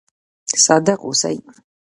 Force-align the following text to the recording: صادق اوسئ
صادق 0.63 0.99
اوسئ 1.05 1.37